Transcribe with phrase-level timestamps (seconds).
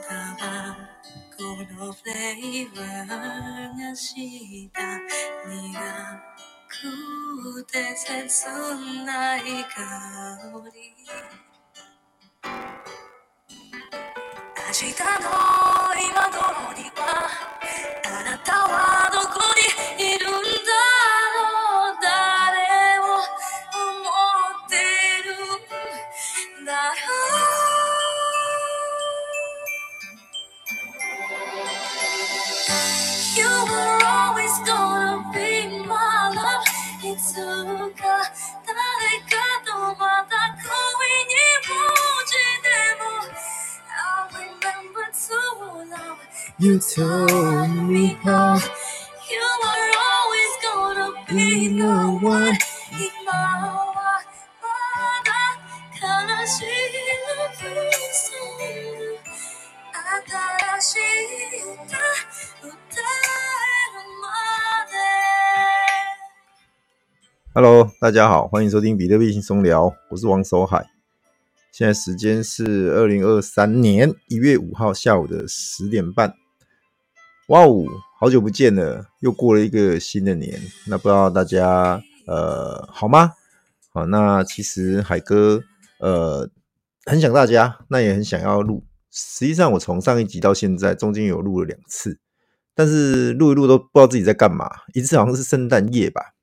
[0.00, 0.76] たは
[1.38, 1.44] こ
[1.74, 3.08] のフレーバー
[3.90, 4.82] がした
[5.48, 5.78] 苦
[6.68, 8.46] くて切
[9.04, 10.80] ない香り。
[14.56, 14.92] 明日
[15.22, 15.30] の
[16.00, 16.45] 今の
[46.57, 47.27] You told
[47.89, 48.55] me how
[49.27, 52.57] You are always gonna be the one
[52.91, 53.91] 今は
[54.61, 54.67] ま
[55.25, 55.29] だ
[55.99, 56.65] 悲しい
[57.27, 57.59] love
[58.13, 58.59] song
[60.03, 60.99] 新しい
[61.73, 61.99] 歌
[62.63, 63.35] 歌え
[63.91, 64.23] るま
[64.87, 64.93] で
[67.53, 70.89] Hello，大家好，欢迎收听比特币轻松聊，我是王守海。
[71.71, 76.35] 现在时间是二零二三年一月五号下午的十点半。
[77.48, 77.84] 哇哦，
[78.18, 80.60] 好久不见了，又过了一个新的年。
[80.88, 83.34] 那不知道大家呃好吗？
[83.92, 85.62] 好，那其实海哥
[86.00, 86.50] 呃
[87.04, 88.84] 很想大家，那也很想要录。
[89.12, 92.18] 实际上我从上一集到现在，中间有录了两次，
[92.74, 94.68] 但是录一录都不知道自己在干嘛。
[94.92, 96.34] 一次好像是圣诞夜吧。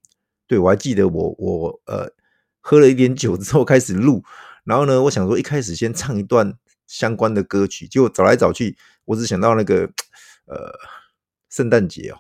[0.48, 2.14] 对，我还记得我我呃
[2.62, 4.24] 喝了一点酒之后开始录，
[4.64, 6.54] 然后呢，我想说一开始先唱一段
[6.88, 9.90] 相关的歌曲，结果找来找去，我只想到那个
[10.46, 10.74] 呃
[11.50, 12.18] 圣诞节哦，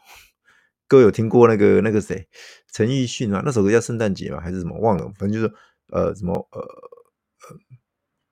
[0.87, 2.27] 各位有听过那个那个谁
[2.71, 3.41] 陈奕迅啊？
[3.45, 4.39] 那首歌叫圣诞节吗？
[4.39, 4.77] 还是什么？
[4.79, 5.53] 忘了，反正就是
[5.89, 7.57] 呃什么呃呃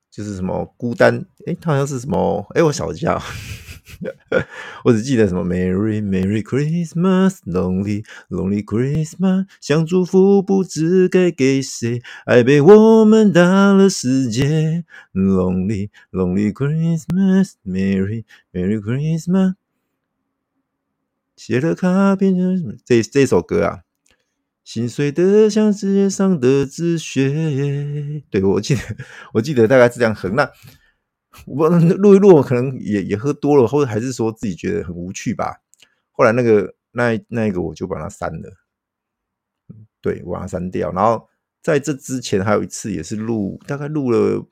[0.09, 2.45] 就是什么孤单，诶，他好像是什么？
[2.55, 3.21] 诶，我想一下。
[4.85, 14.85] 我只记得什么 Merry Merry Christmas Lonely Lonely Christmas，想祝福不知该给谁，爱被我们打了死结。
[15.13, 18.23] Lonely Lonely Christmas Merry
[18.53, 19.55] Merry Christmas，
[21.43, 22.71] 写了卡片就什么？
[22.85, 23.79] 这这首歌啊，
[24.63, 28.21] 心碎的像世界上的积雪。
[28.29, 28.81] 对，我记得，
[29.33, 30.51] 我记得大概是这样哼那。
[31.47, 35.55] 我录一录，可能也也喝多了，或者还是说自己觉得很无趣吧。
[36.11, 38.51] 后来那个那那一个我就把它删了，
[39.99, 40.91] 对，我把它删掉。
[40.91, 41.27] 然后
[41.63, 44.45] 在这之前还有一次也是录，大概录了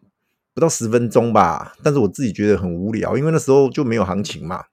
[0.56, 4.64] 不到十分钟吧，但是我自己觉得很无聊，因为那时候就没有行情嘛。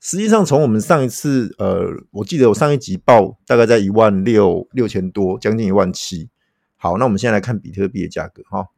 [0.00, 6.30] 实际上从我们上一次，呃，我记得我上一集报大概在一万六六千多，将近一万七。
[6.76, 8.68] 好，那我们现在来看比特币的价格哈。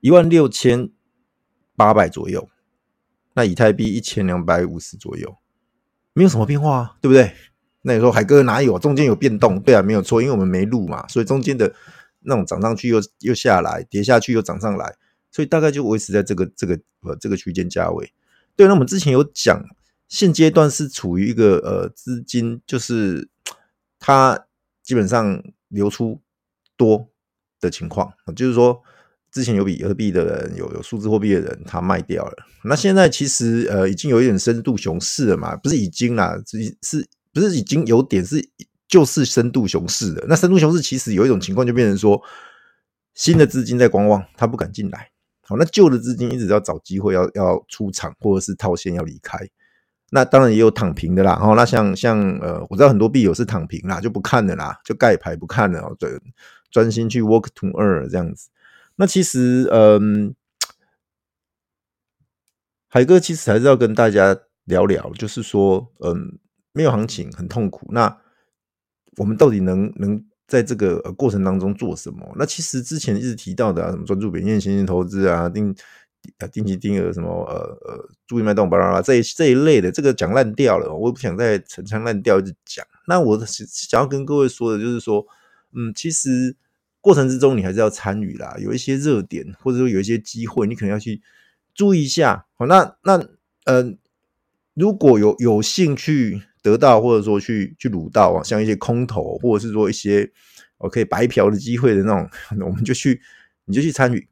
[0.00, 0.90] 一万六千
[1.74, 2.46] 八百左右，
[3.32, 5.38] 那以太币一千两百五十左右，
[6.12, 7.32] 没有什么变化啊，对不对？
[7.80, 8.78] 那你说海哥哪有？
[8.78, 9.58] 中间有变动？
[9.58, 11.74] 对啊，没有错，因为我们没录嘛，所以中间的
[12.20, 14.94] 那种涨上去又又下来，跌下去又涨上来，
[15.30, 18.12] 所以大概就维持在这个这个呃这个区间价位。
[18.56, 19.62] 对，那我们之前有讲，
[20.08, 23.28] 现阶段是处于一个呃资金就是
[23.98, 24.46] 它
[24.82, 26.20] 基本上流出
[26.76, 27.10] 多
[27.60, 28.82] 的情况，就是说。
[29.32, 32.36] 之前有比特币的人，有有数字货币的人，他卖掉了。
[32.64, 35.54] 那现在其实呃，已经有一点深度熊市了嘛？
[35.56, 38.48] 不是已经啦，是是不是已经有点是
[38.88, 40.24] 就是深度熊市了？
[40.26, 42.18] 那深度熊市其实有一种情况，就变成说
[43.12, 45.10] 新的资金在观望，他不敢进来。
[45.48, 49.38] 好，那旧的资金一直要找机会要要出场，或者是套现要离开。
[50.10, 51.38] 那当然也有躺平的啦。
[51.42, 56.18] 哦，那像像呃，我知道很多币友是躺平啦，就不看了啦，就盖牌不看了，对，
[56.70, 58.48] 专心去 work to earn 这样子。
[58.96, 60.34] 那其实，嗯，
[62.88, 66.38] 海哥其实还是要跟大家聊聊，就是说，嗯，
[66.72, 67.86] 没有行情很痛苦。
[67.90, 68.18] 那
[69.16, 72.34] 我们到底能能在这个过程当中做什么？
[72.36, 75.74] 那其实之前一直提到的啊，什么专注别念、闲钱投资啊，定
[76.38, 77.56] 啊定期定额什么呃
[77.86, 82.86] 呃，注意脉动巴拉巴拉这一这一类的，这个讲烂掉了，我也不想再陈腔滥调一直讲。
[83.06, 85.26] 那我想要跟各位说的就是说，
[85.72, 86.56] 嗯，其实。
[87.02, 88.56] 过程之中，你还是要参与啦。
[88.58, 91.22] 有一些热点，或者说有一些机会，你可能要去
[91.72, 92.46] 注意一下。
[92.54, 93.24] 好，那那
[93.64, 93.94] 呃，
[94.74, 100.28] 如果有有兴趣得到，或者说去去撸到啊，像一些空头，或者是说一些
[100.78, 102.28] 我可以白嫖的机会的那种，
[102.66, 103.20] 我们就去，
[103.66, 104.28] 你就去参与。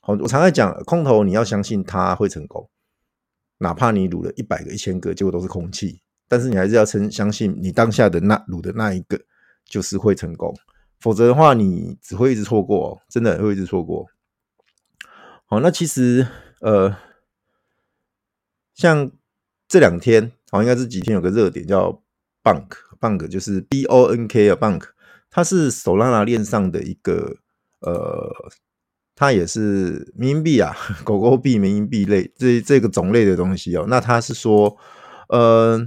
[0.00, 2.66] 好，我常常讲，空头你要相信它会成功，
[3.58, 9.20] 哪怕你撸了一百个、一千个，结果都是空气，但是你还是要相相信你当下的那卤的那一个
[9.66, 10.54] 就是会成功，
[11.00, 14.06] 否则的话你只会一直错过，真的会一直错过。
[15.46, 16.26] 好，那其实
[16.60, 16.96] 呃，
[18.74, 19.10] 像
[19.68, 22.00] 这两天，好，应该这几天有个热点叫
[22.44, 24.82] Bonk，Bonk 就是 B O N K 啊，Bonk，
[25.28, 27.38] 它是 Solana 链上的一个
[27.80, 28.32] 呃，
[29.16, 30.72] 它也是冥币啊，
[31.02, 33.86] 狗狗币、冥币类这这个种类的东西哦。
[33.88, 34.76] 那它是说，
[35.28, 35.84] 呃，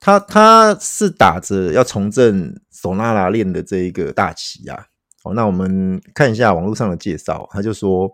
[0.00, 4.86] 它它是打着要重振 Solana 链的这一个大旗啊。
[5.22, 8.10] 好，那我们看一下网络上的介绍，他就说，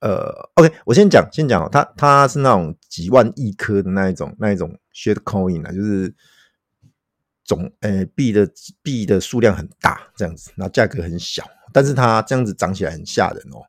[0.00, 6.14] 呃，OK，我先讲，先讲哦，它它是那种几万亿颗的那一种，那一种 shit coin 啊，就是
[7.44, 8.48] 总呃币的
[8.82, 13.66] 币的数量很大，这样子，那价格很小，但是它这样子涨起来很吓人哦，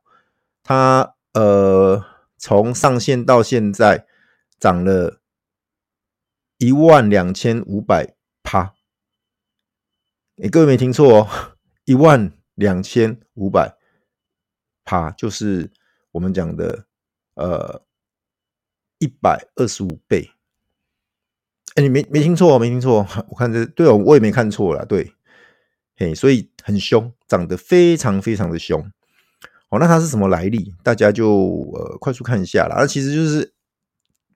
[0.64, 2.04] 它呃
[2.38, 4.06] 从上线到现在
[4.60, 5.22] 涨了
[6.58, 8.74] 一万两千五百趴，
[10.42, 11.30] 诶，各位没听错哦，
[11.86, 12.32] 一万。
[12.58, 13.78] 两千五百
[14.84, 15.72] 趴，就是
[16.18, 16.86] 我们讲的
[17.36, 17.84] 呃
[18.98, 20.32] 一百二十五倍。
[21.76, 25.14] 哎，你没没听错，没听错，我看这对哦，我也没看错啦，对，
[25.96, 28.82] 嘿，所以很凶，长得非常非常的凶。
[29.70, 30.74] 哦，那它是什么来历？
[30.82, 31.30] 大家就
[31.76, 32.78] 呃快速看一下啦。
[32.80, 33.54] 那其实就是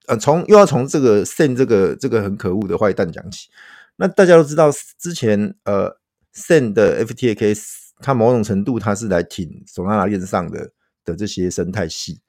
[0.06, 3.50] 呃从又要从这个 Sen 这个这个很可恶的坏蛋讲起。
[3.96, 5.98] 那大家都知道之前呃
[6.32, 7.82] Sen 的 FTX。
[8.04, 10.72] 它某种程度，它是来挺索纳拉链上的
[11.04, 12.22] 的这些生态系。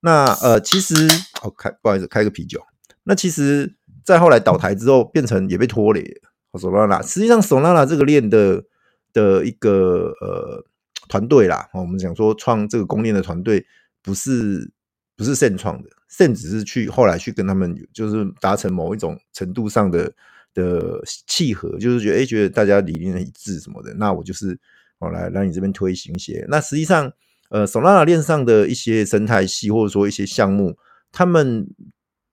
[0.00, 0.94] 那呃，其实
[1.42, 2.62] 哦，开不好意思，开个啤酒。
[3.04, 6.30] 那其实，在后来倒台之后，变成也被拖累了。
[6.58, 8.64] Solana 实际上索拉拉这个链的
[9.12, 10.64] 的一个呃
[11.08, 13.64] 团队啦，我们讲说创这个公链的团队，
[14.02, 14.70] 不是
[15.16, 20.12] 不是 Sen 创的，Sen 只是去后来去跟他们就是达成某一种程度上的
[20.54, 24.58] 的契合，就是觉得哎，觉得大家理念一致什么的，那我就是。
[25.00, 26.44] 好，来来你这边推行一些。
[26.48, 27.12] 那实际上，
[27.48, 30.76] 呃，Solana 链上的一些生态系，或者说一些项目，
[31.10, 31.66] 他们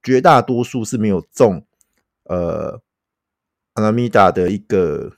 [0.03, 1.65] 绝大多数是没有中，
[2.23, 2.81] 呃
[3.75, 5.17] ，Alameda 的一个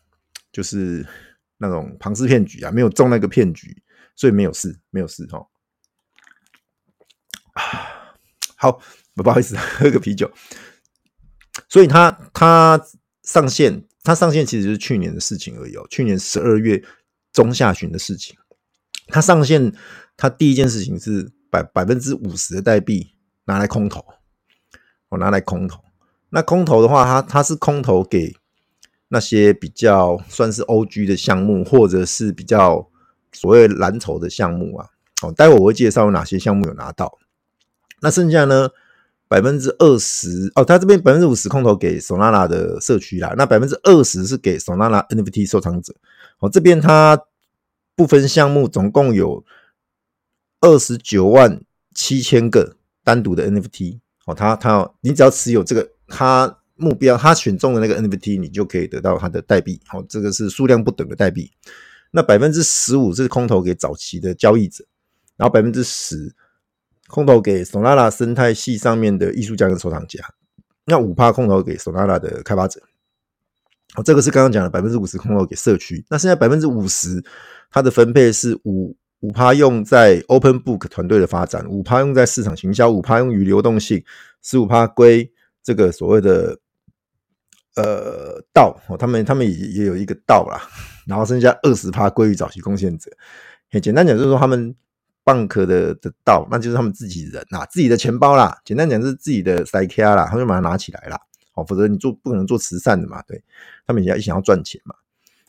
[0.51, 1.05] 就是
[1.57, 3.81] 那种庞氏骗局啊，没有中那个骗局，
[4.15, 5.47] 所以没有事，没有事哈。
[8.55, 8.79] 好，
[9.15, 10.31] 不好意思，喝个啤酒。
[11.69, 12.79] 所以他他
[13.23, 16.83] 上线，他上线其实是去年的事情而已哦，去年十二月。
[17.33, 18.35] 中下旬的事情，
[19.07, 19.73] 他上线，
[20.15, 23.11] 他第一件事情是百百分之五十的代币
[23.45, 24.03] 拿来空投，
[25.09, 25.79] 我拿来空投。
[26.29, 28.35] 那空投的话，他他是空投给
[29.07, 32.89] 那些比较算是 OG 的项目，或者是比较
[33.31, 34.89] 所谓蓝筹的项目啊。
[35.21, 37.17] 哦，待会我会介绍有哪些项目有拿到。
[38.01, 38.69] 那剩下呢，
[39.27, 45.95] 百分之二十哦，他这边百分之五十空投给 Solana 的社区啦，那百分之二十是给 Solana NFT 收藏者。
[46.39, 47.19] 哦，这边它
[47.97, 49.43] 不分项目，总共有
[50.61, 51.63] 二十九万
[51.95, 53.99] 七千个单独的 NFT。
[54.27, 59.81] 哦，它它，你只要持有这个，它目标它选中的那个 NFT，你就可以得到它的代币。
[59.87, 61.51] 好，这个是数量不等的代币。
[62.11, 64.85] 那百分之十五是空投给早期的交易者，
[65.35, 66.35] 然后百分之十
[67.07, 70.23] 空投给 Solana 生态系上面的艺术家跟收藏家，
[70.85, 72.79] 那五趴空投给 Solana 的开发者。
[73.95, 77.23] 哦，这个是刚刚讲的百分之五十空投给社区，那现在百分之五十，
[77.69, 84.03] 它的分配是五五趴用在 Open Book 团队的发展，五趴用在市场行销，五趴用于流动性，
[84.41, 85.31] 十五趴归
[85.63, 86.59] 这个所谓的
[87.75, 90.61] 呃道哦，他们他们也也有一个道啦，
[91.07, 93.11] 然后剩下二十趴归于早期贡献者。
[93.69, 94.73] 很简单讲，就是说他们
[95.25, 98.57] Bonk 的的道，那就是他们自己人呐，自己的钱包啦。
[98.63, 101.19] 简单讲是自己的塞卡啦，他们就把它拿起来啦。
[101.55, 103.43] 哦，否则你做不可能做慈善的嘛，对，
[103.85, 104.95] 他们也要想要赚钱嘛。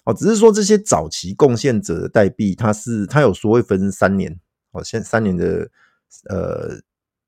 [0.09, 5.71] 哦，只是说这些早期贡献者的代币，它是它有说会分三年，哦，现三年的
[6.31, 6.81] 呃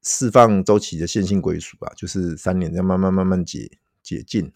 [0.02, 3.70] 释放周期的线性归属吧，就是三年要慢慢慢慢解
[4.02, 4.50] 解禁。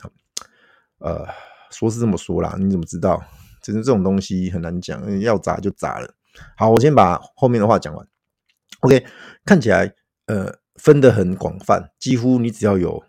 [1.01, 1.27] 呃，
[1.71, 3.23] 说是这么说啦，你怎么知道？
[3.61, 6.15] 其实这种东西很难讲，要砸就砸了。
[6.57, 8.09] 好，我先把后面的话讲完。
[8.81, 9.05] OK，
[9.45, 9.95] 看起来
[10.29, 13.05] 呃分得很广泛，几乎你只要有。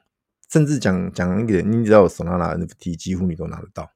[0.47, 3.89] 甚至讲讲一点，你只要有 Solana NFT，几乎你都拿得到，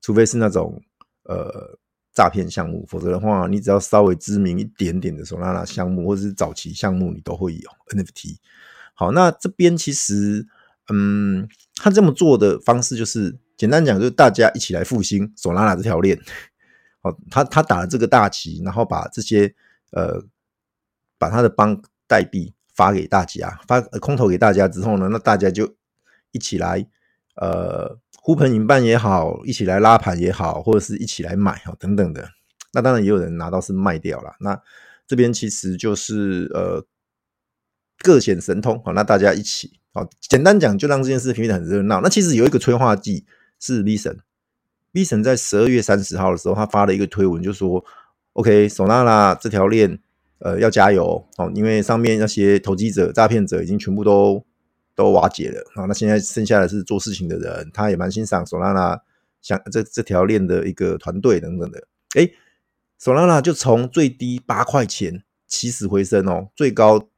[0.00, 0.82] 除非是那种
[1.24, 1.78] 呃
[2.12, 8.36] 诈骗项目，否则的话，你只要稍微知名一点点的索拉拉项目或者是早期项目，你都会有 NFT。
[8.94, 10.46] 好，那这边其实，
[10.88, 16.18] 嗯，他这么做的方式就是简单讲，就是大家一起来复兴索拉拉这条链。
[17.00, 19.54] 好，他他打了这个大旗，然后把这些
[19.92, 20.22] 呃
[21.18, 25.74] 把他的帮代币发给大家，发空投给大家之后呢，那大家就。
[26.32, 26.86] 一起来
[27.36, 32.28] 呃呼朋引伴也好，一起来拉盘也好，或者是一起来买哦等等的。
[32.72, 34.36] 那当然也有人拿到是卖掉了。
[34.40, 34.60] 那
[35.06, 36.84] 这边其实就是呃
[37.98, 42.00] 各显神通好，那大家一起好，简单讲就让这件事变得很热闹。
[42.00, 43.24] 那其实有一个催化剂
[43.58, 44.18] 是 V 神
[44.92, 47.84] ，V 神在十二月三十号的时候，他发了一个推文，就说
[48.34, 49.98] OK，Solana 这条链
[50.38, 54.44] 呃要加油哦，因为上面那些投机者、诈骗者已经全部都
[55.00, 55.86] 都瓦解了啊。
[55.86, 59.00] 那现在剩下的是做事情的人，他也蛮欣赏 Solana
[59.40, 62.34] 像这这条链的一个团队等等的，诶
[62.98, 67.08] 索拉拉就从最低八块钱起死回生哦，最高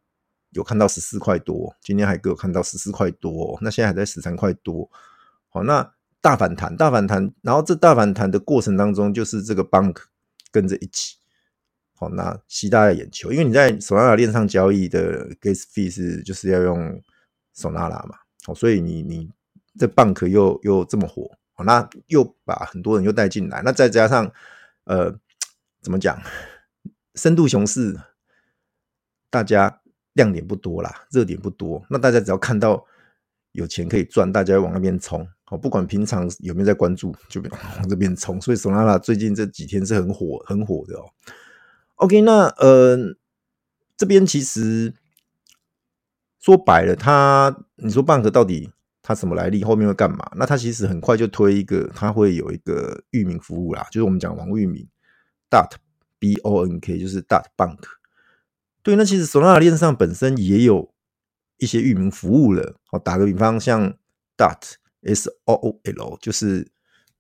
[0.50, 4.88] 有看到十四块多，今天还给我看到十四块多，那现在还在十三块多。
[5.48, 9.96] 好，那大反弹，大反弹，然后这大反弹的过程当中，就是这个 Bank
[10.52, 11.16] 跟着一起，
[11.94, 17.02] 好，那吸大家眼球，因为你在索拉拉链上交易的 Gas Fee 是就是要用
[17.54, 19.30] 手拉拉嘛，好，所以你你
[19.78, 24.32] 这蚌壳又又这么火，好，那又把很多人又带进来，那再加上
[24.84, 25.18] 呃。
[25.82, 26.16] 怎么讲？
[27.16, 27.98] 深度熊市，
[29.28, 29.80] 大家
[30.12, 31.84] 亮点不多啦，热点不多。
[31.90, 32.86] 那大家只要看到
[33.50, 35.26] 有钱可以赚，大家往那边冲。
[35.42, 38.40] 好，不管平常有没有在关注，就往这边冲。
[38.40, 41.10] 所以手拉拉最近这几天是很火、很火的哦。
[41.96, 42.96] OK，那呃，
[43.96, 44.94] 这边其实
[46.42, 48.68] 说白了，他你说 Bank 到底
[49.00, 49.64] 他什么来历？
[49.64, 50.30] 后面会干嘛？
[50.36, 54.86] 那他其实很快就推一个，他会有一个域名服务啦，就是我们讲网域名。
[55.48, 55.72] Dot
[56.18, 57.78] B O N K 就是 Dot bank
[58.82, 60.94] 对，那其实 Solana 链上本身也有
[61.58, 62.76] 一些域名服务了。
[62.90, 63.94] 哦，打个比方，像
[64.36, 66.66] Dot S O O L 就是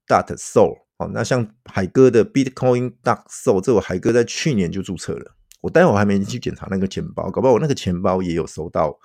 [0.08, 0.78] Dot Sol。
[0.96, 5.36] 哦，那像海哥的 Bitcoin Dot Sol，这我海哥在去年就注册了。
[5.60, 8.98] 我待会儿还没去检查那个钱包，搞不好我那个钱包也有收到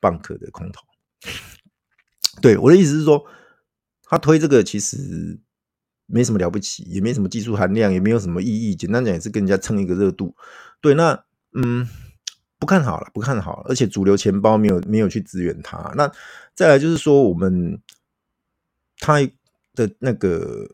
[0.00, 0.82] Bonk 的空投。
[2.40, 3.24] 对，我的意思是说，
[4.04, 5.40] 他推这个其实。
[6.12, 8.74] 没什么了不起，也没什么技术含量，也没有什么意义。
[8.74, 10.34] 简单讲，也是跟人家蹭一个热度。
[10.80, 11.88] 对，那嗯，
[12.58, 13.66] 不看好了，不看好了。
[13.68, 15.92] 而且主流钱包没有没有去支援它。
[15.94, 16.10] 那
[16.52, 17.80] 再来就是说，我们
[18.98, 19.20] 他
[19.76, 20.68] 的那个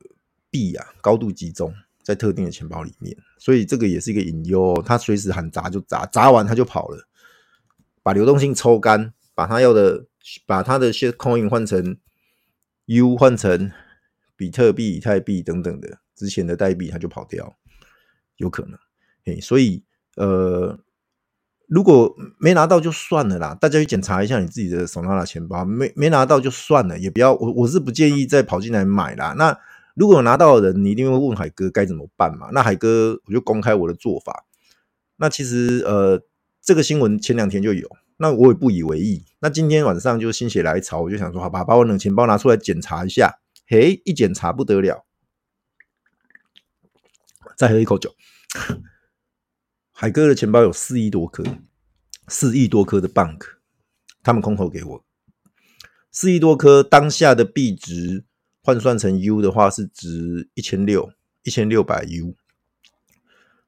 [0.50, 1.70] 币啊，高度集中
[2.02, 4.82] 在特定的钱包里面，所以这个也是一个隐忧。
[4.86, 7.06] 它随时喊砸就砸，砸完它就跑了，
[8.02, 10.06] 把流动性抽干，把他要的，
[10.44, 11.98] 把他的些 coin 换成
[12.86, 13.70] U 换成。
[14.38, 17.56] 比特币、以太币等等的之前的代币，它就跑掉，
[18.36, 18.78] 有可能。
[19.24, 19.82] 嘿，所以
[20.16, 20.78] 呃，
[21.66, 29.34] 如果没拿到就算了啦，大家去检查一下你自己的手拿的钱包，没没拿到就算了，也不要我我是不建议再跑进来买啦。
[29.38, 29.58] 那
[29.94, 32.50] 如果拿到的人，你一定会问海哥该怎么办嘛？
[32.52, 34.44] 那海哥我就公开我的做法。
[35.16, 36.22] 那其实呃，
[36.60, 39.24] 这个新闻前两天就有，那我也不以为意。
[39.40, 43.38] 那今天晚上就心血来潮，我就想说，好吧，把我冷钱包拿出来检查一下。
[43.68, 45.04] 嘿，一检查不得了，
[47.56, 48.14] 再喝一口酒。
[49.92, 51.42] 海哥的钱包有四亿多颗，
[52.28, 53.40] 四亿多颗的 bank，
[54.22, 55.04] 他们空投给我，
[56.12, 58.24] 四亿多颗当下的币值
[58.62, 61.10] 换算成 U 的话是值一千六，
[61.42, 62.34] 一千六百 U。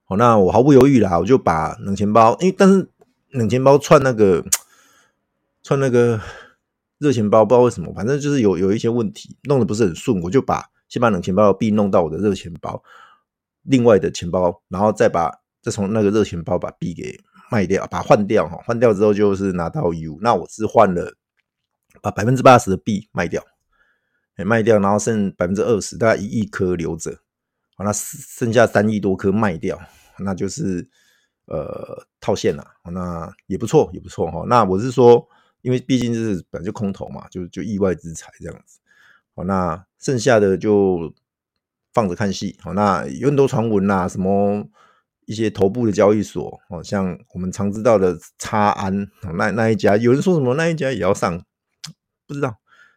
[0.05, 2.88] 好，那我毫不犹豫啦，我就把冷钱包，因为但是
[3.31, 4.45] 冷钱包串那个
[5.63, 6.21] 串那个。
[7.01, 10.21] 热钱包不知道为什么，反正就是有有一些问题，弄得不是很顺。
[10.21, 12.83] 我就把先把冷钱包的币弄到我的热钱包，
[13.63, 15.31] 另外的钱包，然后再把
[15.63, 17.17] 再从那个热钱包把币给
[17.53, 18.59] 卖掉，把换掉哈。
[18.67, 21.15] 换掉之后就是拿到 U，那我是换了
[22.03, 23.45] 把百分之八十的币卖掉，
[24.35, 27.21] 哎卖掉，然后剩百分之二十，大概一亿颗留着，
[27.77, 29.79] 好，那剩下三亿多颗卖掉，
[30.19, 30.89] 那就是
[31.49, 34.45] 呃套现了，那也不错也不错哈。
[34.47, 35.28] 那我是说。
[35.61, 38.78] 因为毕竟就是本来就空头嘛，就就意外之财这样子。
[39.35, 41.12] 好，那剩下的就
[41.93, 42.57] 放着看戏。
[42.62, 44.64] 好，那有很多传闻呐，什么
[45.26, 51.45] 一些头部的交易所，哦，像我们常知道的差安，那那一家，有人说什么那一家也要上，
[52.28, 52.57] 不知道。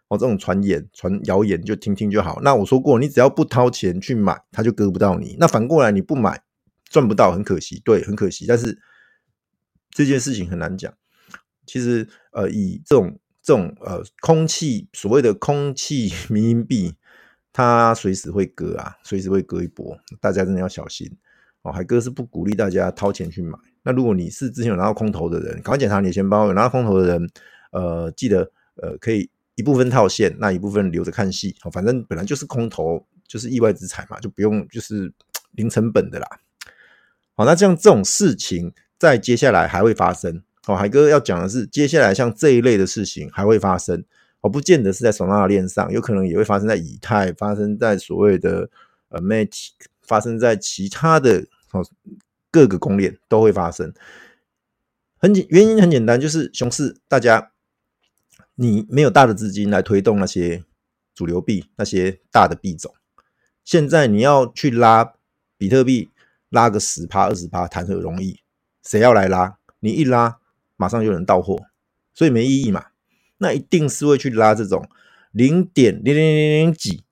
[0.10, 2.40] 哦，这种传言、传谣言就听听就好。
[2.44, 5.36] 那我说过，你只要不掏钱去买，他就割不到你。
[5.40, 6.44] 那反过来你不买，
[6.92, 8.46] 赚不到，很可惜，对，很可惜。
[8.46, 8.78] 但是
[9.90, 10.94] 这件事情很难讲。
[11.66, 16.94] 其实，呃，以这种这种呃空气所谓的空气 民营币，
[17.54, 21.10] 它随时会割啊，随时会割一波，大家真的要小心
[21.62, 21.72] 哦。
[21.72, 23.58] 海哥是不鼓励大家掏钱去买。
[23.84, 26.48] 那如果你是之前有拿到空投的人，赶快检查你的钱包。
[26.48, 27.30] 有拿到空投的人，
[27.72, 31.56] 呃，记得呃可以一部分套现，那一部分留着看戏。
[31.64, 35.14] 哦，反正本来就是空投，就是意外之财嘛，就不用就是
[35.54, 36.28] 零成本的啦。
[37.42, 40.44] 好，那像这种事情在接下来还会发生。
[40.64, 44.06] 好，海哥要讲的是，接下来像这一类的事情还会发生。
[44.42, 48.70] 哦，不见得是在索纳链上，有可能也会发生在以太，发生在所谓的
[49.10, 49.72] 呃 Matic，
[50.04, 51.84] 发生在其他的哦
[52.52, 53.92] 各个公链都会发生。
[55.18, 57.52] 很简原因很简单，就是熊市，大家
[58.54, 60.64] 你没有大的资金来推动那些
[61.16, 62.94] 主流币，那些大的币种。
[63.64, 65.14] 现在你要去拉
[65.58, 66.12] 比特币，
[66.52, 68.40] 拉个十趴二十趴，谈何容易？
[68.84, 69.58] 谁要来拉？
[69.80, 70.38] 你一拉，
[70.78, 71.58] 马上就能到货，
[72.14, 72.86] 所以没意义嘛。
[73.40, 74.88] 那一定是会去拉这种
[75.32, 77.04] 零点零零零零几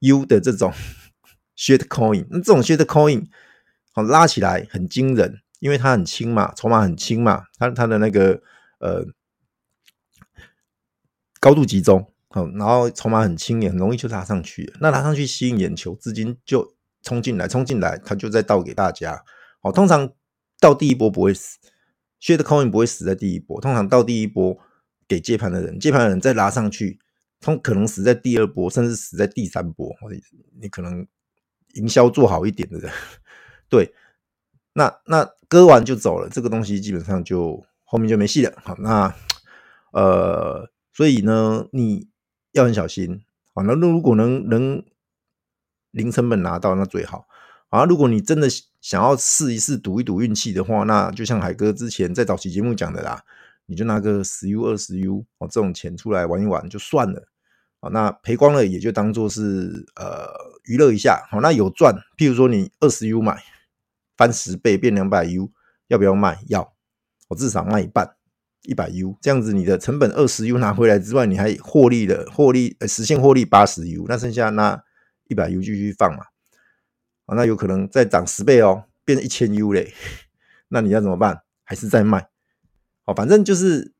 [0.00, 0.72] U 的这种
[1.56, 3.28] shit coin，那这种 shit coin
[3.92, 5.40] 好拉起来很惊人。
[5.60, 8.42] 因为它很轻嘛，筹码很轻嘛，它它的那个
[8.78, 9.04] 呃
[11.38, 14.72] 高度集中，好，然后筹码很轻，也很容易就拉上去。
[14.80, 19.24] 那拉上去吸引眼球，资金就冲进来，冲进来，他就再倒给大家。
[19.60, 20.12] 好，通常
[20.58, 21.58] 到第一波不会死
[22.20, 24.58] ，shit coin 不会死在第一波，通常到第一波
[25.06, 26.98] 给接盘的人，接盘的人再拉上去，
[27.40, 29.94] 通可能死在第二波，甚至死在第三波。
[30.60, 31.06] 你可能
[31.74, 32.90] 营销做好一点的人，
[33.68, 33.94] 对。
[34.72, 38.52] 那那割完就走了，这个东西基本上就后面就没戏了。
[38.62, 39.12] 好，那
[39.92, 42.08] 呃，所以呢，你
[42.52, 43.20] 要很小心。
[43.52, 44.80] 好，那如果能能
[45.90, 47.26] 零成本拿到，那最好。
[47.68, 48.48] 啊，如果你真的
[48.80, 53.22] 想要试一试赌一赌运气的话，那就像海哥之前在早期节目讲的啦，
[53.66, 57.28] 你就拿个十 U 二十 U 哦这种钱出来玩一玩就算了。
[57.80, 60.28] 好，那赔光了也就当做是呃
[60.64, 61.26] 娱乐一下。
[61.30, 63.42] 好，那有赚，譬如说你二十 U 买。
[64.16, 65.50] 翻十倍变两百 U，
[65.88, 66.40] 要不要卖？
[66.48, 66.74] 要，
[67.28, 68.16] 我至少卖一半，
[68.64, 74.84] 一百 U，这样子你的成本二十 U 拿回来之外，你还获利了，获利呃实现获利八十 U，那剩下那
[75.30, 76.24] 一百 U 继续放嘛，
[77.26, 79.94] 啊，那有可能再涨十倍哦，变成一千 U 嘞，
[80.68, 81.42] 那你要怎么办？
[81.62, 82.28] 还是再卖？
[83.04, 83.94] 哦，反正就是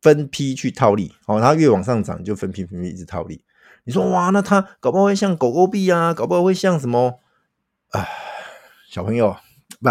[0.00, 3.44] 分批去套利，好，它越往上涨就分批分批一直套利。
[3.84, 7.20] 你说哇，那它搞不好会像狗狗币啊，搞不好会像什么
[7.90, 8.06] 啊？
[8.88, 9.36] 小朋友，
[9.80, 9.90] 不，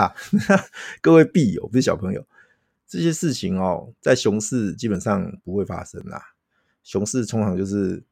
[1.01, 2.25] 各位币友不是小朋友，
[2.88, 6.19] 这些事情哦，在熊市基本上不会发生啦。
[6.84, 8.04] 熊市通常就是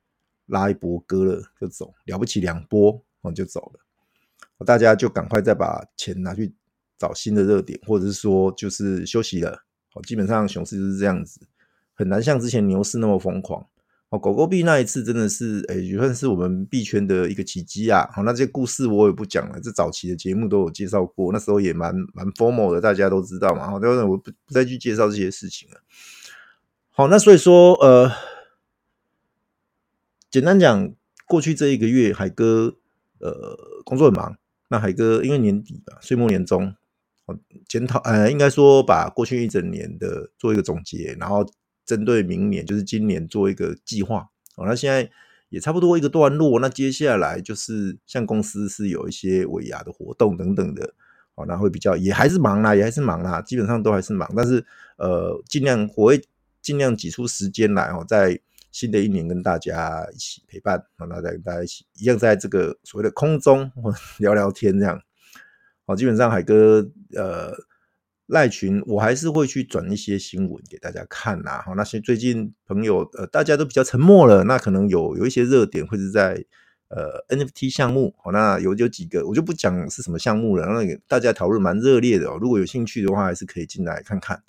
[0.49, 6.53] 拉一波割了就走，了不起两波哦就走了，大家就赶快再把钱拿去
[6.97, 9.63] 找新的热点，或者是说就是休息了。
[9.93, 11.41] 哦，基本上熊市就是这样子，
[11.95, 13.65] 很难像之前牛市那么疯狂。
[14.09, 18.09] 哦，狗狗币那一次真的是，诶，也算是我们币圈的一个奇迹啊！
[18.11, 23.69] 好，那这些故事我也不讲了，这早期的节目都有介绍过，那时候也蛮蛮 formal 的，大家都知道嘛。
[23.69, 25.81] 好，当然我不不再去介绍这些事情了。
[26.89, 28.11] 好，那所以说，呃，
[30.29, 30.93] 简单讲，
[31.27, 32.77] 过去这一个月，海哥
[33.19, 34.37] 呃工作很忙。
[34.69, 36.73] 那海哥因为年底吧，岁末年终，
[37.25, 37.37] 哦，
[37.67, 41.45] 检讨，呃，应该说把过去一整年的做一个总结，然后。
[41.85, 44.67] 针对明年，就是今年做一个计划哦。
[44.67, 45.09] 那现在
[45.49, 50.93] 也差不多一个段落，那接下来就是像公司是有一些尾牙的活动等等的
[51.33, 54.31] 哦，那会比较也还是忙啦，也还是忙啦，基本上都还是忙。
[54.37, 54.63] 但是
[54.97, 56.21] 呃，尽量我会
[56.61, 58.39] 尽量挤出时间来哦，在
[58.71, 63.71] 新的一年跟大家一起陪伴，让大家跟大家一起一样在这个所谓的空中
[64.19, 65.01] 聊聊天这样。
[65.85, 67.53] 好，基本上海哥呃。
[68.31, 71.63] 赖群，我还是会去转一些新闻给大家看呐。
[71.65, 76.45] 好，那些最近朋友呃，大家都比较沉默了，那可能有有一些热点会是在
[76.89, 78.13] 呃 NFT 项目。
[78.23, 80.67] 好，那有有几个我就不讲是什么项目了。
[80.67, 82.37] 那大家讨论蛮热烈的哦。
[82.39, 84.43] 如果有兴趣的话，还是可以进来看看。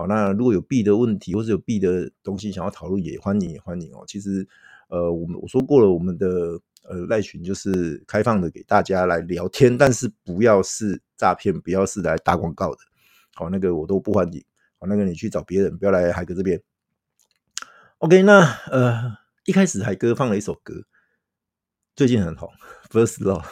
[0.00, 4.02] 好，那如果有币的问题或者有币的东西想要讨论，也欢迎也欢迎哦。
[4.06, 4.48] 其实
[4.88, 6.26] 呃，我们我说过了，我们的
[6.84, 12.78] 呃赖群就是开放的给大家来聊天，但是不要是诈骗，不要是来打广告的。
[13.34, 14.42] 好，那个我都不欢迎。
[14.78, 16.58] 好，那个你去找别人，不要来海哥这边。
[17.98, 20.82] OK，那呃，一开始海哥放了一首歌，
[21.94, 22.48] 最近很红，
[22.90, 23.42] 《First Love》。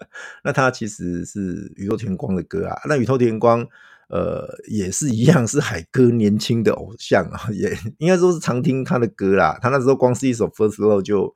[0.44, 2.78] 那他其实是宇多田光的歌啊。
[2.86, 3.66] 那宇多田光，
[4.14, 9.58] 呃，也是一样，是海哥年轻的偶像啊， 也应该说是常听他的歌啦。
[9.60, 11.34] 他那时候光是一首《First Love》就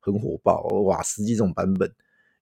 [0.00, 1.88] 很火爆，哇，十几种版本。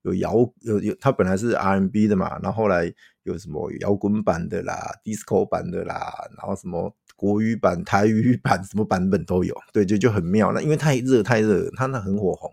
[0.00, 2.90] 有摇有有，他本来是 R&B 的嘛，然后后来
[3.24, 9.54] 有什么摇滚版的啦、Disco 版的啦，然后什么国语版、台语版，什么版本都有。
[9.70, 10.50] 对，就就很妙。
[10.52, 12.50] 那因为太热太热，他那很火红。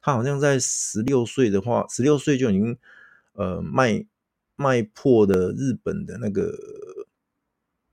[0.00, 2.76] 他好像在十六岁的话，十六岁就已经
[3.34, 4.04] 呃卖
[4.56, 6.56] 卖破的日本的那个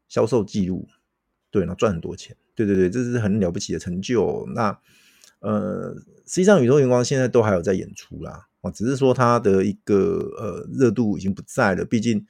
[0.07, 0.87] 销售记录，
[1.49, 2.35] 对，然后赚很多钱。
[2.53, 4.45] 对对对，这是很了不起的成就。
[4.53, 4.77] 那
[5.39, 5.95] 呃，
[6.25, 8.47] 实际上宇宙荧光现在都还有在演出啦。
[8.61, 9.95] 哦，只是说他的一个
[10.37, 12.23] 呃热度已经不在了，毕竟，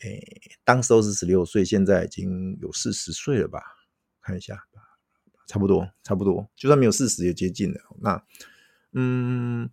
[0.00, 0.20] 诶、
[0.64, 3.60] 当时候是十六岁，现在已经有四十岁了吧？
[4.20, 4.60] 看一下，
[5.46, 7.80] 差不多，差不多，就算没有四十也接近了。
[8.00, 8.24] 那，
[8.92, 9.70] 嗯，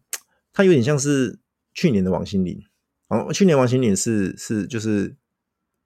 [0.54, 1.40] 它有点像是
[1.74, 2.64] 去年的王心凌。
[3.08, 5.16] 哦，去年王心凌是是就是，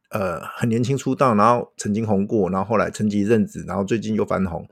[0.09, 4.65] 呃，很年轻出道，然后曾经红过，然后后来沉寂一阵子，然后最近又翻红。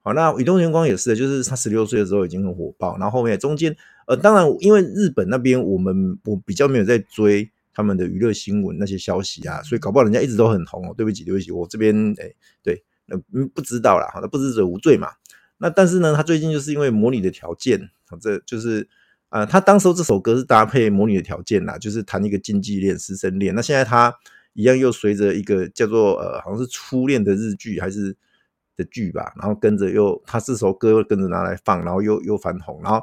[0.00, 10.94] 好，那宇多田光也是，就是他十六岁的时候已经很火爆，然后后面中间，呃，当然因为日本那边我们我比较没有在追他们的娱乐新闻那些消息啊，所以搞不好人家一直都很红哦。
[10.96, 15.08] 对不起，对不起，我这边哎，对，那嗯不知道啦，那不知者无罪嘛。
[15.58, 18.88] 那但是呢，他最近就是因为模拟的条件，这就是。
[19.28, 23.54] 啊、呃，他当时这首歌是搭配《模拟的条件》啦，就是谈一个禁忌恋、师生恋。
[23.54, 24.14] 那现在他
[24.52, 28.16] 一样又随着一个叫做呃，好像是初恋的日剧还是
[28.76, 32.80] 的剧吧，然后跟着又他这首歌又跟着拿来放，然后又又翻红。
[32.84, 33.02] 然后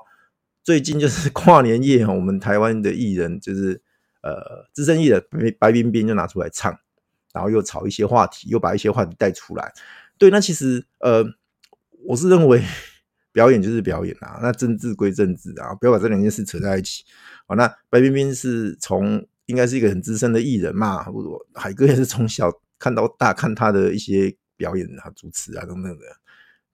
[0.64, 3.82] 最近就是 跨年夜，我们台湾的艺人就是
[4.22, 5.22] 呃资深艺人
[5.60, 6.74] 白冰冰就拿出来唱，
[7.34, 9.74] 然后又炒一些话题，又把一些话题带出来。
[10.18, 11.26] 对，那其实呃，
[12.06, 12.64] 我是认为。
[13.34, 17.04] 表演就是表演啊，那政治归政治啊，不要把这两件事扯在一起。
[17.48, 26.06] 好，那白冰冰是从应该是一个很资深的艺人嘛，我海哥也是从小看到大，看他的一些表演啊、主持啊等等的。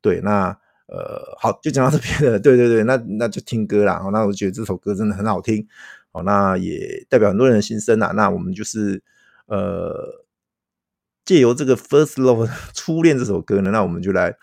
[0.01, 0.49] 对，那
[0.87, 2.37] 呃，好，就讲到这边了。
[2.41, 4.01] 对对对，那那就听歌啦。
[4.11, 5.65] 那我觉得这首歌真的很好听。
[6.11, 8.11] 好，那也代表很多人的心声啊。
[8.11, 9.01] 那我们就是
[9.45, 10.25] 呃，
[11.23, 14.35] 借由这个《First Love》初恋这首歌呢，那我们就来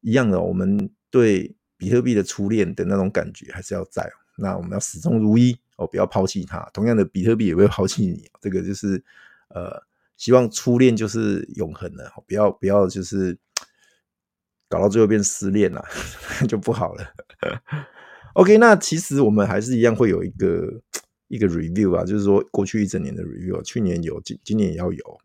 [0.00, 0.90] 一样的我们。
[1.10, 6.60] 对比特币的初恋的那种感觉还是要在，那我们要始终如一哦，不要抛弃它。
[6.72, 8.28] 同样的，比特币也不会抛弃你。
[8.40, 9.02] 这个就是
[9.48, 9.82] 呃，
[10.16, 13.36] 希望初恋就是永恒的，不要不要就是
[14.68, 15.82] 搞到最后变失恋了，
[16.46, 17.04] 就不好了。
[18.34, 20.80] OK，那其实我们还是一样会有一个
[21.28, 25.20] 一个 review 啊，就是说过去一整年的 review，去年有，今今年也要有。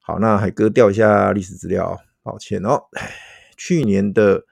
[0.00, 2.84] 好，那海哥调一下历史资料，抱歉哦，
[3.56, 4.44] 去年的。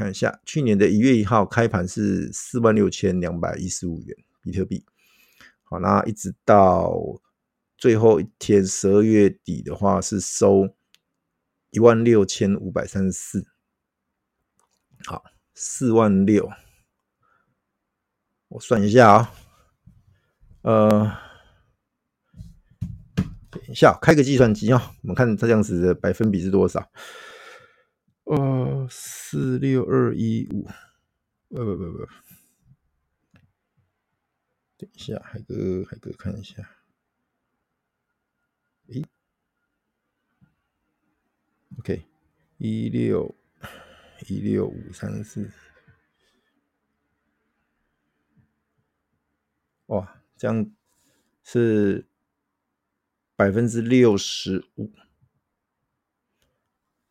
[0.00, 4.82] 看一下，去年的一月一号开盘是四万六千两百一十五元比特币。
[5.64, 7.20] 好，那一直到
[7.76, 10.74] 最后一天十二月底的话是收
[11.68, 13.46] 一万六千五百三十四。
[15.04, 15.22] 好，
[15.54, 16.50] 四万六，
[18.48, 19.34] 我算一下啊，
[20.62, 21.12] 呃，
[23.50, 26.90] 等一下，开个计算机啊，我们看这样子的百分比是多少。
[28.24, 30.68] 呃，四六二一五，
[31.48, 32.06] 不不不不，
[34.76, 36.62] 等一下，海哥海哥看一下，
[38.86, 39.04] 诶
[41.78, 42.04] ，OK，
[42.58, 43.34] 一六
[44.28, 45.50] 一六五三四，
[49.86, 50.72] 哇，这样
[51.42, 52.06] 是
[53.34, 54.92] 百分之六十五，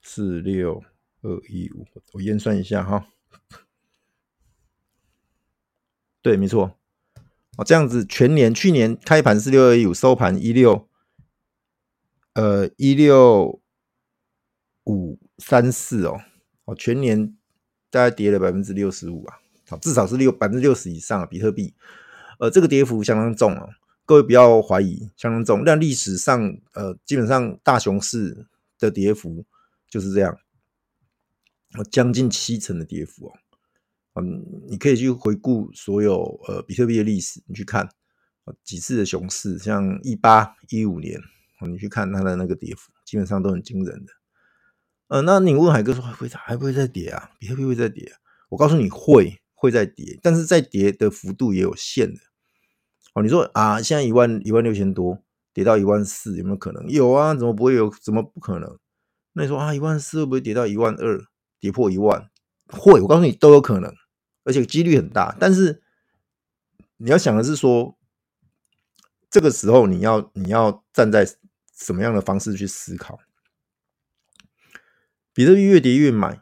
[0.02, 0.82] 四六。
[1.22, 3.08] 二一五，我验算一下哈。
[6.22, 6.78] 对，没错。
[7.58, 10.88] 哦，这样子全年去年开盘是六二一五，收盘一六，
[12.34, 13.62] 呃一六
[14.86, 16.22] 五三四哦。
[16.66, 17.36] 哦，全年
[17.90, 19.40] 大概跌了百分之六十五啊。
[19.68, 21.74] 好，至少是六百分之六十以上啊，比特币。
[22.40, 23.70] 呃，这个跌幅相当重哦。
[24.06, 25.64] 各位不要怀疑，相当重。
[25.66, 28.48] 但历史上，呃，基本上大熊市
[28.80, 29.46] 的跌幅
[29.90, 30.38] 就是这样。
[31.92, 33.34] 将近七成的跌幅哦，
[34.22, 37.88] 嗯，你可以去回顾所有呃比特币的历史，你去看
[38.64, 41.20] 几次的熊市，像一八一五年，
[41.68, 44.14] 你去看它的那个跌幅，基本上都很惊人的。
[45.10, 47.32] 呃，那你问海哥说还会会还不会再跌啊？
[47.40, 48.18] 比特币会再跌啊？
[48.50, 52.20] 我告诉你会会再跌，但是再跌的幅度也有限的。
[53.14, 55.20] 哦，你说啊，现在一万一万六千多，
[55.54, 56.88] 跌到一万四有没有可能？
[56.90, 57.92] 有啊，怎么不会有？
[58.02, 58.78] 怎么不可能？
[59.34, 61.24] 那你说啊，一万四会不会跌到一万二？
[61.60, 62.30] 跌破一万，
[62.68, 63.94] 会，我告诉你都有可能，
[64.44, 65.36] 而且几率很大。
[65.40, 65.82] 但是
[66.98, 67.98] 你要想的是说，
[69.30, 71.26] 这个时候你要你要站在
[71.76, 73.20] 什么样的方式去思考？
[75.34, 76.42] 比特币越跌越买，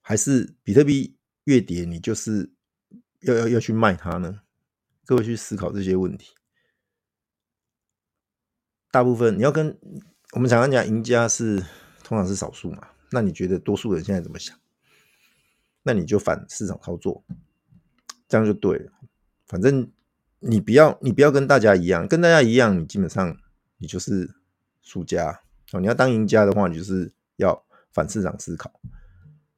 [0.00, 2.52] 还是比特币越跌你就是
[3.20, 4.40] 要要要去卖它呢？
[5.04, 6.34] 各位去思考这些问题。
[8.90, 9.78] 大部分你要跟
[10.32, 11.64] 我们常常讲，赢家是
[12.04, 12.88] 通常是少数嘛。
[13.12, 14.58] 那你觉得多数人现在怎么想？
[15.84, 17.24] 那你就反市场操作，
[18.28, 18.92] 这样就对了。
[19.46, 19.90] 反正
[20.38, 23.36] 你不要，你不要跟大家一样，跟大家一样，你基本上
[23.78, 24.32] 你就是
[24.80, 25.80] 输家哦。
[25.80, 28.72] 你要当赢家的话，你就是要反市场思考。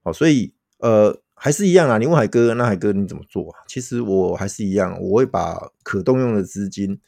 [0.02, 1.98] 好，所以呃，还是一样啊。
[1.98, 3.60] 你问海哥，那海哥你怎么做啊？
[3.68, 6.98] 其实我还是一样，我会把可动用的资金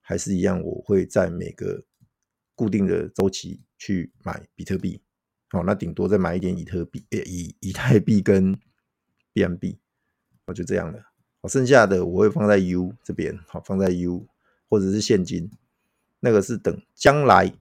[0.00, 1.84] 还是一样，我会在每个
[2.54, 5.02] 固定的周期去买比特币。
[5.50, 8.58] 好，那顶多再买一点以特币、以以太币跟
[9.32, 9.76] BNB，
[10.46, 10.98] 我就这样了。
[11.40, 14.26] 好，剩下的我会放在 U 这边，好，放在 U
[14.68, 15.50] 或者是现金，
[16.20, 17.52] 那个是等将来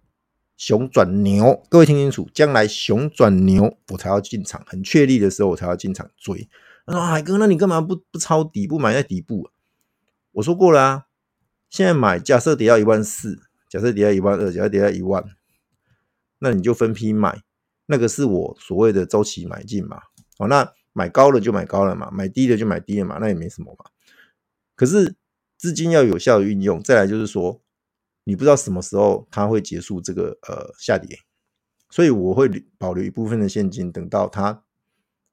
[0.58, 6.50] 熊转牛，各位听清楚，将来熊转牛我才要进场，很确立的时候我才要进场追。
[6.86, 9.52] 他说海哥，那你干嘛不不抄底部买在底部啊？
[10.32, 11.06] 我说过了啊，
[11.70, 15.24] 现在买，假设跌到一万四，假设跌到一万二，假设跌到一万，
[16.40, 17.44] 那你就分批买。
[17.86, 20.02] 那个是我所谓的周期买进嘛，
[20.38, 23.86] 哦，那买高了就买高了嘛，买低了就买低了嘛，那也没什么嘛。
[24.76, 25.16] 可是
[25.58, 27.62] 资金要有效的运用，再来就是说，
[28.24, 31.18] 你不知道什么时候它会结束这个呃下跌，
[31.90, 34.64] 所以我会保留一部分的现金，等到它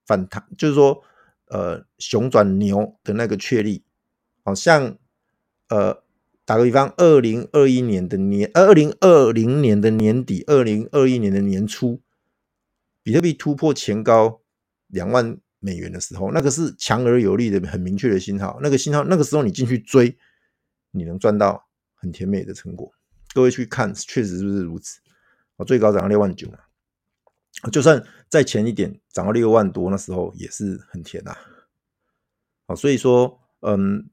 [0.07, 1.03] 反弹，就是说
[1.47, 3.85] 呃熊转牛的那个确立，
[4.45, 4.97] 好像
[5.69, 6.03] 呃。
[6.47, 12.01] 打个比方，二零二一年的年，二零二零年的年底，二零二一年的年初。
[13.03, 14.43] 比特币突破前高
[14.89, 18.59] 两万美元的时候，那个是强而有力的、很明确的信号。
[18.63, 20.19] 那个信号，那个时候你进去追，
[20.91, 22.93] 你能赚到很甜美的成果。
[23.33, 25.01] 各位去看，确实是不是如此？
[25.57, 26.51] 我最高涨到六万九，
[27.73, 31.37] 就算再前一点涨到六万多，那时候也是很甜呐。
[32.67, 34.11] 好，所以说，嗯，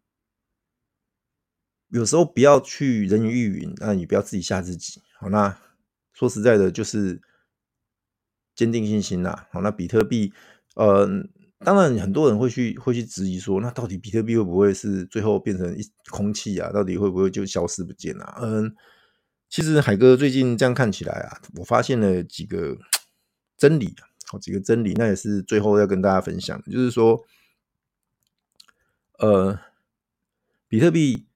[1.90, 5.02] 有时候不要去人云亦云，那你不要自己吓自己。
[5.20, 5.58] 好，那
[6.14, 7.22] 说实在的，就是。
[8.58, 10.34] 坚定信心呐，好，那比特币，
[10.76, 11.08] 呃，
[11.60, 16.72] 当然很多人会去会去质疑说，那到底比特币会不会是最后变成一空气啊？
[16.72, 18.40] 到底会不会就消失不见啊？
[18.42, 18.76] 嗯，
[19.48, 22.76] 其实海哥最近这样看起来啊，我发现了几个
[23.56, 27.24] 真理啊，好几个真理，那也是最后要跟大家分享，就是说，
[29.20, 29.60] 呃，
[30.68, 31.28] 比特币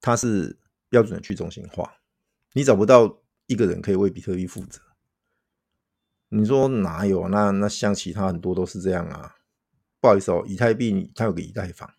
[0.00, 1.98] 它是标准的去中心化，
[2.54, 4.80] 你找不到一个人可以为比特币负责。
[6.32, 7.28] 你说哪有？
[7.28, 9.34] 那那像其他很多都是这样啊。
[10.00, 11.90] 不好意思哦，以太币它有个以太坊，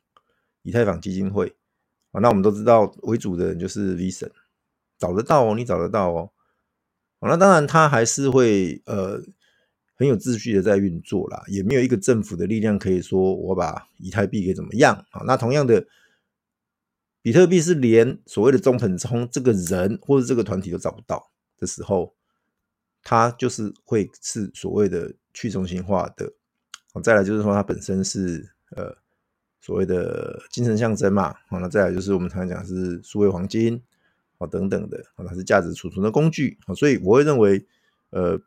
[0.64, 1.56] 以太坊基金会
[2.12, 2.20] 啊。
[2.22, 4.32] 那我们都知道为主的人就是 V 神，
[4.98, 6.32] 找得到哦，你找得到哦。
[7.20, 9.22] 啊那当然它还是会呃
[9.96, 15.22] 很有秩序的在运作啦，也没有一个政府的力量可以说我把以太币给怎么样啊。
[15.28, 15.86] 那同样的，
[17.22, 22.16] 比特币是连所谓的中本聪这个人或者这个团体都找不到的时候。
[23.04, 26.32] 它就是会是所谓的去中心化的，
[27.04, 28.96] 再来就是说它本身是呃
[29.60, 33.82] 所谓的精神象征嘛，好，那再来就是我们常常讲是数位黄金，
[34.38, 37.66] 好等等的，好它是价值储存的工具，好所以我会认为，
[38.12, 38.40] 呃，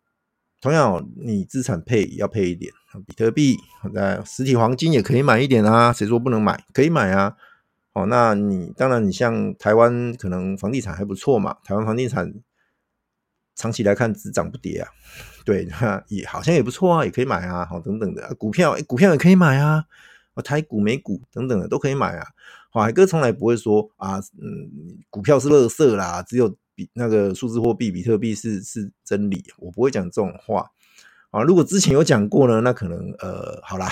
[0.60, 2.72] 同样你资产配要配一点，
[3.06, 3.56] 比特币，
[3.92, 6.64] 在实体黄金也可以买一点啊，谁说不能买？
[6.72, 7.36] 可以买啊，
[7.92, 12.32] 好，那你当然你像台湾可能房地产还不错嘛，台湾房地产。
[13.54, 14.88] 长期来看只涨不跌啊，
[15.44, 15.68] 对，
[16.08, 19.84] 也好像也不错啊，也可以买啊，好等等的股票，股票也可以买啊，
[20.42, 22.26] 台股、美股等等的都可以买啊。
[22.72, 30.68] 海哥从来不会说啊，嗯，股票是垃圾啦，只有比那个数字货币比特币是是真理，我不会讲这种话
[31.30, 31.40] 啊。
[31.42, 33.88] 如果之前有讲过呢，那可能呃，好啦，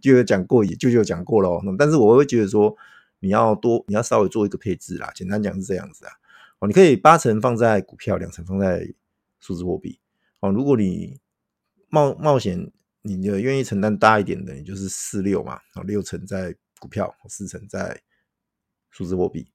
[0.00, 1.62] 就有讲过，也就有讲过咯。
[1.78, 2.74] 但是我会觉得说，
[3.20, 5.10] 你要多，你要稍微做一个配置啦。
[5.14, 6.12] 简单讲是这样子啊，
[6.60, 8.94] 哦，你可以八成放在股票，两成放在。
[9.42, 9.98] 数字货币，
[10.38, 11.18] 哦，如果你
[11.88, 12.70] 冒冒险，
[13.02, 18.00] 你的愿意承担大一点的，你就是四六嘛，啊，六成在股票，四成在
[18.88, 19.48] 数字货币，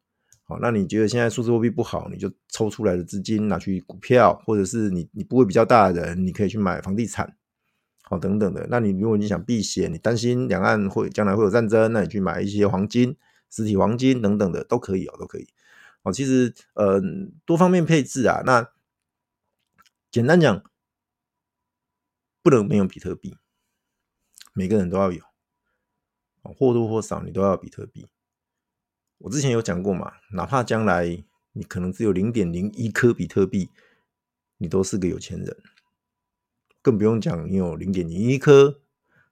[0.44, 7.38] 好，那你觉得现在数字货币不好，你就抽出来的资金拿去股票，或者是你你部位比较大的人，你可以去买房地产，
[8.04, 8.68] 好，等等的。
[8.70, 13.16] 那你如果你想避险，你担心两岸会将来会有战争，那你去买一些黄金、
[13.50, 15.48] 实体黄金等等的都可以哦，都可以。
[16.04, 17.02] 哦，其实呃
[17.46, 18.70] 多方面配置啊，那。
[20.18, 20.64] 简单讲，
[22.42, 23.38] 不能没有比特币，
[24.56, 25.24] 每个人都要有，
[26.42, 28.08] 或多或少你都要比特币。
[29.20, 33.70] 我之前有讲过嘛，哪怕将来你可能只有零点零一颗比特币，
[34.58, 35.56] 你都是个有钱人，
[36.82, 38.82] 更不用讲你有零点零一颗，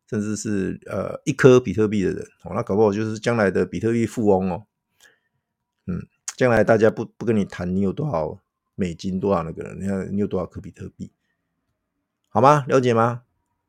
[0.07, 4.67] 甚至是呃一颗比特币的人哦，那搞不好就是将来的比特币富翁哦。
[5.87, 8.39] 嗯，将来大家不不跟你谈你有多少。
[8.75, 9.79] 美金多少那个人？
[9.81, 11.11] 你看你有多少颗比特币？
[12.29, 12.65] 好吗？
[12.67, 13.23] 了解吗？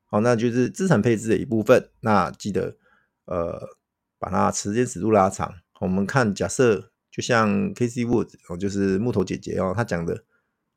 [0.07, 1.91] 好，那就是资产配置的一部分。
[2.01, 2.77] 那记得
[3.25, 3.77] 呃，
[4.19, 5.55] 把它时间尺度拉长。
[5.81, 10.25] 我们看，假设就像 Casey Wood 哦，就是木头姐姐哦，她讲的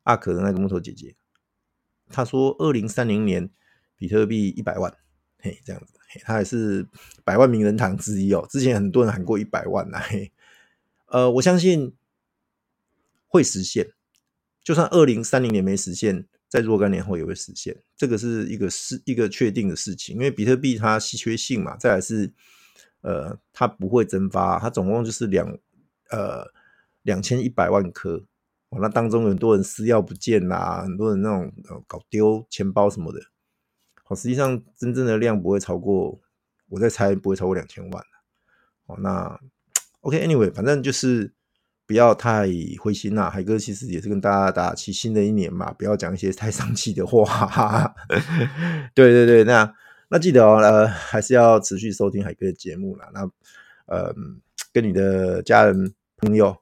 [0.02, 1.16] 阿可的那个木头姐姐，
[2.08, 3.50] 她说二零三零年
[3.96, 4.94] 比特币一百万，
[5.38, 6.86] 嘿，这样子，嘿，她也是
[7.24, 8.46] 百万名人堂之一哦。
[8.50, 10.32] 之前很多人喊过一百万啦，嘿，
[11.06, 11.94] 呃，我相信
[13.26, 13.92] 会实现。
[14.70, 22.32] 就算二零三零年没实现，在若干年后也会实现，这个是一个是一个确定的事情，因为比特币它稀缺性嘛，再来是
[23.00, 25.58] 呃它不会蒸发，它总共就是两
[26.10, 26.46] 呃
[27.02, 28.24] 两千一百万颗，
[28.68, 31.52] 哦，那当中很多人私钥不见啦，很多人那种
[31.88, 33.18] 搞丢钱包什么的，
[34.04, 36.20] 好，实际上真正的量不会超过，
[36.68, 38.04] 我在猜不会超过两千万，
[38.86, 39.40] 哦，那
[40.02, 41.32] OK，Anyway，反正就是。
[41.90, 42.46] 不要太
[42.78, 47.24] 灰心啦，海哥其实也是跟大家打气，新的一年嘛，不要讲一些太丧气的话。
[47.26, 47.94] 哈哈。
[48.94, 49.74] 对对对，那
[50.08, 53.10] 那记得哦，呃，还是要持续收听海哥的节目啦。
[53.12, 53.28] 那
[53.86, 54.14] 呃，
[54.72, 56.56] 跟你的家人、朋友、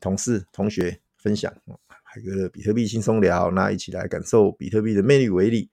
[0.00, 1.54] 同事、同学分享
[2.02, 5.70] 海哥的比特币轻松聊，那一起来感受比特币的魅力为力。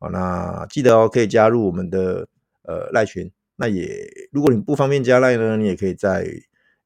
[0.00, 2.26] 好，那记得哦，可以加入我们的
[2.64, 3.30] 呃赖群。
[3.54, 6.26] 那也如果你不方便加赖呢，你也可以在。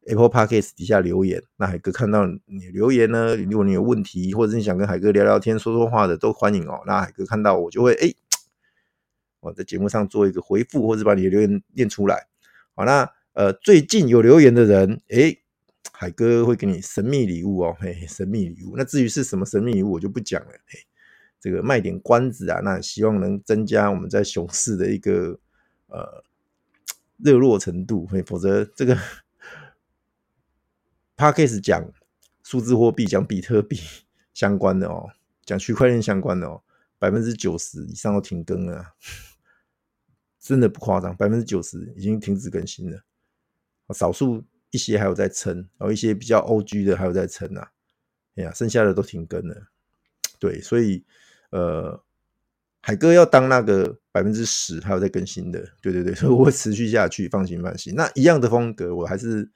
[0.06, 6.82] Apple Podcast 底下留言，那海哥看到你留言呢，如果你有问题，或者你想跟海哥聊聊天、说说话的，都欢迎哦。
[6.86, 8.12] 那海哥看到我就会哎，
[9.38, 12.26] 我在节目上做一个回复，或者把你的留言念出来。
[12.74, 15.36] 好，那呃最近有留言的人，哎，
[15.92, 18.74] 海哥会给你神秘礼物哦，嘿，神秘礼物。
[18.76, 20.80] 那至于是什么神秘礼物，我就不讲了，嘿，
[21.40, 22.58] 这个卖点关子啊。
[22.64, 25.38] 那希望能增加我们在熊市的一个
[25.86, 26.24] 呃
[27.22, 28.98] 热络程度，嘿，否则这个。
[31.22, 31.88] 他开始讲
[32.42, 33.78] 数字货币，讲比特币
[34.34, 35.08] 相关的哦，
[35.44, 36.60] 讲区块链相关的哦，
[36.98, 38.94] 百分之九十以上都停更了，
[40.40, 43.04] 真的不夸张，百分之九十已经停止更新了，
[43.94, 47.70] 少数一些还有在撑，然后一些比较 OG 的还有在撑啊，
[48.34, 49.68] 哎呀，剩下的都停更了，
[50.40, 51.04] 对，所以
[51.50, 52.02] 呃，
[52.80, 59.48] 海哥要当那个百分之十还有在更新的，对对对，所以我会持续下去，放心放心，那一样的风格，我还是。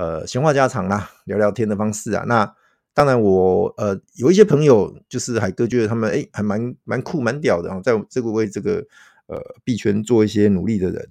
[0.00, 2.24] 呃，闲话家常啦，聊聊天的方式啊。
[2.26, 2.50] 那
[2.94, 8.82] 当然我，呃有一些朋友，就是海哥觉得他们哎还蛮蛮酷蛮屌的啊，在这个为这个
[9.26, 11.06] 呃币圈做一些努力的人，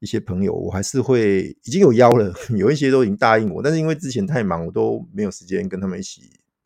[0.00, 6.22] 一些朋友，我还是会已经有邀了， 有一些都已经答应我，但是因为之前太忙，我都没有时间跟他们一起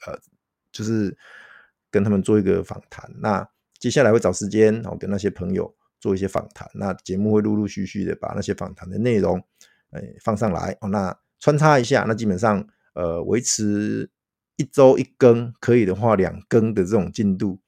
[0.07, 0.19] 呃，
[0.73, 1.15] 就是
[1.91, 3.07] 跟他们做一个访谈。
[3.19, 3.47] 那
[3.79, 6.67] 接下来会找时间，然后跟那些朋友做一些访谈。
[6.73, 9.39] 那节目会陆陆续续的把那些访谈的内容
[9.91, 10.89] 哎放上来哦。
[10.89, 14.11] 那穿插一下，那基本上，呃，维持
[14.57, 17.61] 一周一更，可以的话两更的这种进度，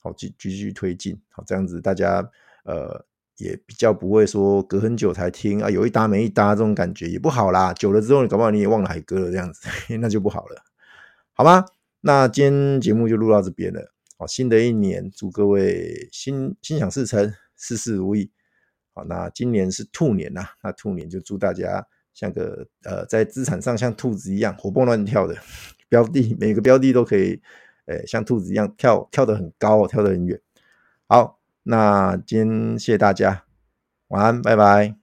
[0.00, 2.28] 好，继继续推进，好，这样子大家，
[2.64, 3.04] 呃，
[3.36, 7.72] 也比较不会说隔很久才听啊，有一搭没一搭这种感觉也不好啦。
[7.74, 9.68] 久了之后，你搞不好你也忘了海哥了，这样子，
[10.00, 10.62] 那就不好了，
[11.32, 11.64] 好吗？
[12.00, 18.32] 那今天节目就录到这边了，好，新的一年祝各位心心想事成，事事如意，
[18.92, 21.86] 好，那今年是兔年呐，那兔年就祝大家。
[22.14, 25.36] 像个呃，在资产上像兔子一样活蹦乱跳的
[25.88, 27.40] 标的，每个标的都可以，
[27.86, 30.40] 呃，像兔子一样跳跳得很高，跳得很远。
[31.06, 33.44] 好，那今天谢谢大家，
[34.08, 35.01] 晚安，拜拜。